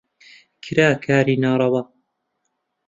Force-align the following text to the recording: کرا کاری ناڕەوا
کرا 0.63 0.89
کاری 1.03 1.35
ناڕەوا 1.43 1.81